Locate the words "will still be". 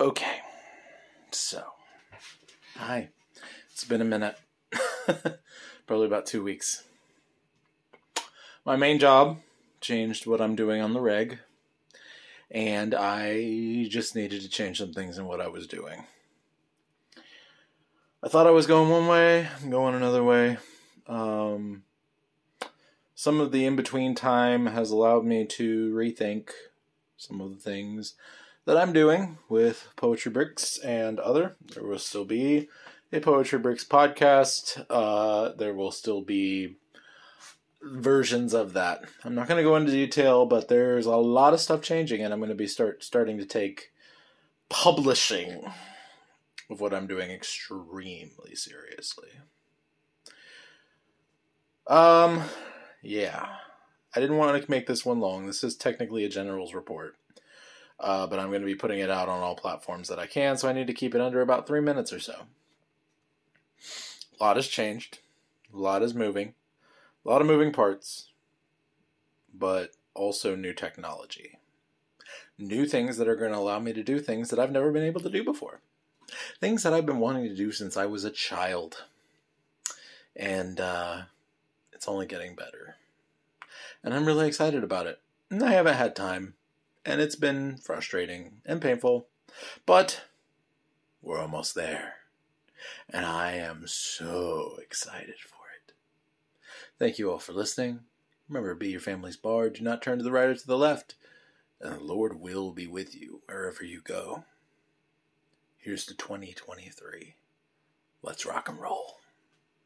31.82-32.68, 35.74-36.76